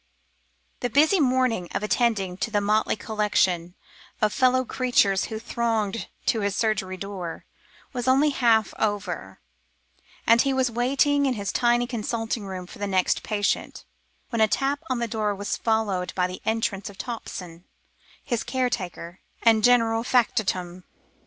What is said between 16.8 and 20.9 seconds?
of Thompson, his caretaker, and general factotum.